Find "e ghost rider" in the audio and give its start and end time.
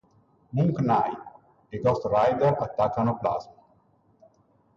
1.69-2.57